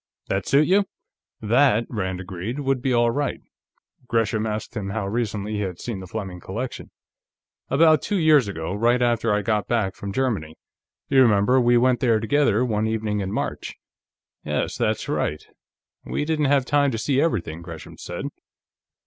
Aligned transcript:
That 0.29 0.47
suit 0.47 0.65
you?" 0.67 0.85
That, 1.41 1.85
Rand 1.87 2.19
agreed, 2.21 2.61
would 2.61 2.81
be 2.81 2.91
all 2.91 3.11
right. 3.11 3.39
Gresham 4.07 4.47
asked 4.47 4.75
him 4.75 4.89
how 4.89 5.07
recently 5.07 5.53
he 5.57 5.59
had 5.59 5.79
seen 5.79 5.99
the 5.99 6.07
Fleming 6.07 6.39
collection. 6.39 6.89
"About 7.69 8.01
two 8.01 8.17
years 8.17 8.47
ago; 8.47 8.73
right 8.73 8.99
after 8.99 9.31
I 9.31 9.43
got 9.43 9.67
back 9.67 9.93
from 9.93 10.11
Germany. 10.11 10.57
You 11.09 11.21
remember, 11.21 11.61
we 11.61 11.77
went 11.77 11.99
there 11.99 12.19
together, 12.19 12.65
one 12.65 12.87
evening 12.87 13.19
in 13.19 13.31
March." 13.31 13.75
"Yes, 14.43 14.75
that's 14.75 15.07
right. 15.07 15.45
We 16.03 16.25
didn't 16.25 16.45
have 16.45 16.65
time 16.65 16.89
to 16.89 16.97
see 16.97 17.21
everything," 17.21 17.61
Gresham 17.61 17.99
said. 17.99 18.25